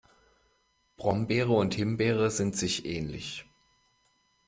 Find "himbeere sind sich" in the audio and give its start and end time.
1.75-2.85